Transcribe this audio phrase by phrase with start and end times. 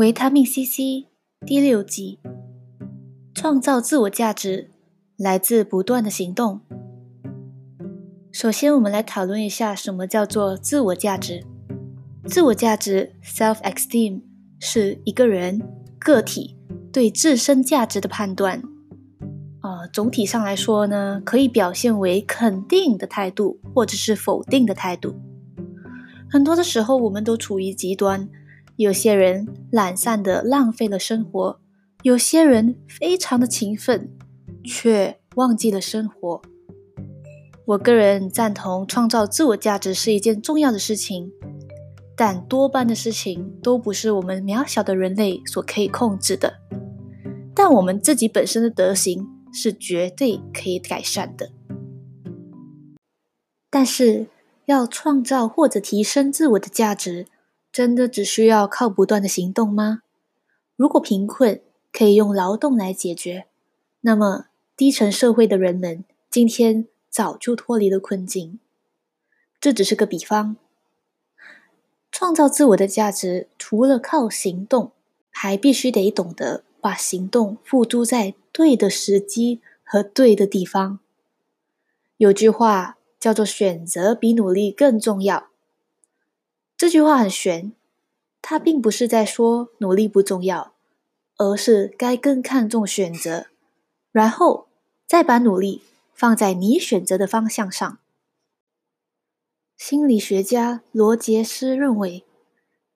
[0.00, 1.08] 维他命 C C
[1.46, 2.20] 第六集：
[3.34, 4.70] 创造自我价值
[5.18, 6.60] 来自不断的行动。
[8.32, 11.44] 首先，我们来讨论一下什么叫做自我价值。
[12.24, 14.22] 自我价值 （self-esteem）
[14.58, 15.60] 是一个人
[15.98, 16.56] 个体
[16.90, 18.62] 对自身价值的判断。
[19.60, 25.14] 呃，总体上来说呢，可以表现为肯定的态度，或者是否定的态度。
[26.30, 28.26] 很多的时候，我们都处于极端。
[28.80, 31.60] 有些人懒散的浪费了生活，
[32.02, 34.08] 有些人非常的勤奋，
[34.64, 36.40] 却忘记了生活。
[37.66, 41.30] 我个人赞同创造自我价值是一件重要的事情，
[42.16, 46.54] 但多半的事情都不是我们渺小的人类所可以控制的。
[47.54, 51.50] 但我们自己本身的德行是绝对可以改善的。
[53.68, 54.28] 但是
[54.64, 57.26] 要创造或者提升自我的价值。
[57.72, 60.02] 真的只需要靠不断的行动吗？
[60.76, 61.60] 如果贫困
[61.92, 63.46] 可以用劳动来解决，
[64.00, 64.46] 那么
[64.76, 68.58] 低层社会的人们今天早就脱离了困境。
[69.60, 70.56] 这只是个比方。
[72.10, 74.92] 创造自我的价值，除了靠行动，
[75.30, 80.98] 还必须得懂得把行动付诸在对的时机和对的地方。
[82.16, 85.49] 有句话叫做“选择比努力更重要”。
[86.80, 87.74] 这句话很玄，
[88.40, 90.72] 它并不是在说努力不重要，
[91.36, 93.48] 而是该更看重选择，
[94.10, 94.66] 然后
[95.06, 95.82] 再把努力
[96.14, 97.98] 放在你选择的方向上。
[99.76, 102.24] 心理学家罗杰斯认为，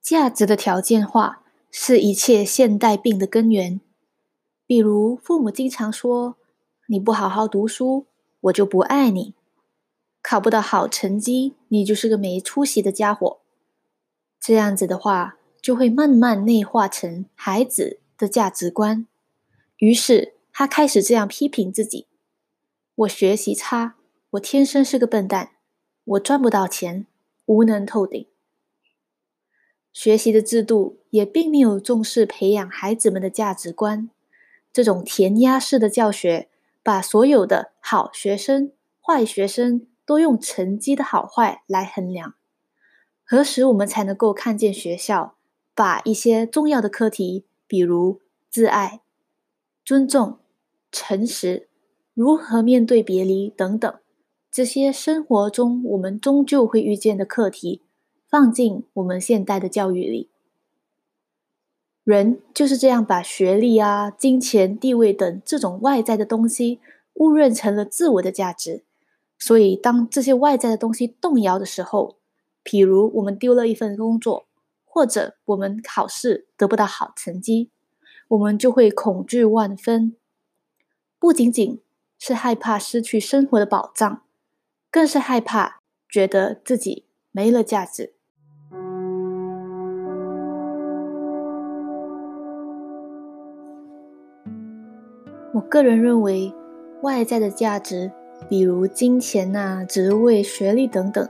[0.00, 3.82] 价值的条件化是一切现代病的根源。
[4.66, 6.36] 比如，父母经常说
[6.88, 8.06] ：“你不好好读书，
[8.40, 9.34] 我就不爱你；
[10.22, 13.40] 考不到好成绩，你就是个没出息的家伙。”
[14.46, 19.04] 这样子的话，就会慢慢内化成孩子的价值观。
[19.78, 22.06] 于是他开始这样批评自己
[22.94, 23.96] ：“我学习差，
[24.30, 25.50] 我天生是个笨蛋，
[26.04, 27.08] 我赚不到钱，
[27.46, 28.24] 无能透顶。”
[29.92, 34.08] 学习的制度也并没有重视培养孩子们的价值观。
[34.72, 36.48] 这种填鸭式的教学，
[36.84, 38.70] 把所有的好学生、
[39.00, 42.34] 坏学生都用成绩的好坏来衡量。
[43.28, 45.34] 何时我们才能够看见学校
[45.74, 49.00] 把一些重要的课题，比如自爱、
[49.84, 50.38] 尊重、
[50.92, 51.68] 诚实、
[52.14, 53.92] 如何面对别离等等
[54.48, 57.82] 这些生活中我们终究会遇见的课题，
[58.30, 60.30] 放进我们现代的教育里？
[62.04, 66.78] 人就是这样把学历啊、金钱、地位等这种外在的东西
[67.14, 68.84] 误认成了自我的价值，
[69.36, 72.18] 所以当这些外在的东西动摇的时候，
[72.66, 74.48] 譬如我们丢了一份工作，
[74.84, 77.70] 或者我们考试得不到好成绩，
[78.26, 80.16] 我们就会恐惧万分。
[81.20, 81.80] 不仅仅
[82.18, 84.22] 是害怕失去生活的保障，
[84.90, 88.14] 更是害怕觉得自己没了价值。
[95.54, 96.52] 我个人认为，
[97.02, 98.10] 外在的价值，
[98.50, 101.28] 比如金钱呐、职位、学历等等。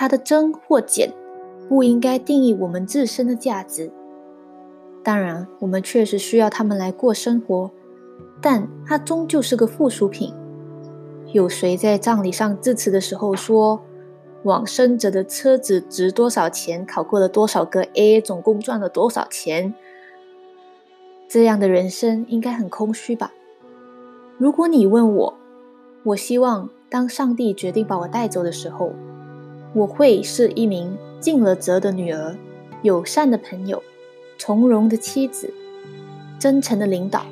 [0.00, 1.12] 它的增或减，
[1.68, 3.90] 不应该定义我们自身的价值。
[5.02, 7.68] 当然，我们确实需要它们来过生活，
[8.40, 10.32] 但它终究是个附属品。
[11.32, 13.80] 有谁在葬礼上致辞的时候说，
[14.44, 16.86] 往生者的车子值多少钱？
[16.86, 18.20] 考过了多少个 A？
[18.20, 19.74] 总共赚了多少钱？
[21.28, 23.32] 这样的人生应该很空虚吧？
[24.36, 25.34] 如果你问我，
[26.04, 28.92] 我希望当上帝决定把我带走的时候。
[29.74, 32.36] 我会是一名尽了责的女儿，
[32.82, 33.82] 友善的朋友，
[34.38, 35.52] 从容的妻子，
[36.38, 37.26] 真诚的领导，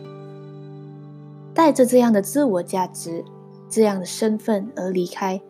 [1.54, 3.24] 带着这样的自我价值、
[3.68, 5.40] 这样的身份而离开，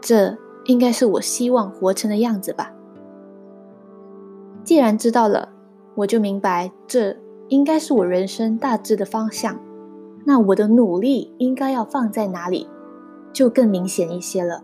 [0.00, 0.36] 这
[0.66, 2.72] 应该是我希望活成的样子吧。
[4.62, 5.48] 既然知道了，
[5.94, 7.16] 我就明白这
[7.48, 9.58] 应该是我人生大致的方向，
[10.24, 12.68] 那我的努力应该要放在哪里，
[13.32, 14.62] 就更明显一些了。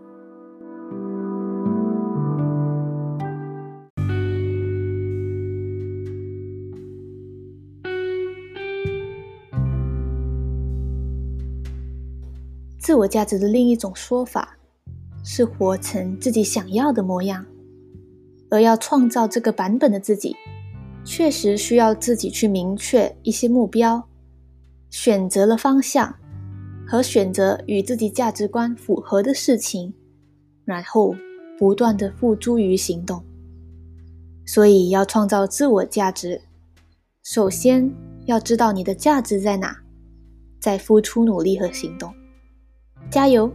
[12.89, 14.57] 自我价值的另一种说法
[15.23, 17.45] 是活成自己想要的模样，
[18.49, 20.35] 而要创造这个版本的自己，
[21.05, 24.03] 确实需要自己去明确一些目标，
[24.89, 26.15] 选择了方向
[26.87, 29.93] 和选择与自己价值观符合的事情，
[30.65, 31.15] 然后
[31.59, 33.23] 不断的付诸于行动。
[34.47, 36.41] 所以要创造自我价值，
[37.21, 37.93] 首先
[38.25, 39.77] 要知道你的价值在哪，
[40.59, 42.11] 再付出努力和行动。
[43.11, 43.51] 加油！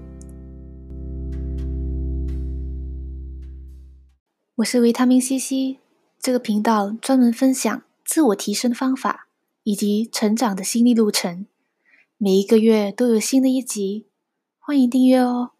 [4.56, 5.78] 我是维他命 C C，
[6.18, 9.28] 这个频道专门分享自我提升方法
[9.62, 11.46] 以及成长的心历路程，
[12.18, 14.08] 每一个月都有新的一集，
[14.58, 15.53] 欢迎订阅哦。